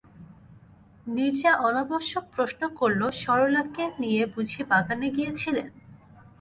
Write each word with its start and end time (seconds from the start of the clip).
নীরজা 1.07 1.51
অনাবশ্যক 1.67 2.23
প্রশ্ন 2.35 2.61
করল, 2.79 3.01
সরলাকে 3.21 3.83
নিয়ে 4.01 4.23
বুঝি 4.33 4.61
বাগানে 4.63 5.07
গিয়েছিলেন? 5.09 5.67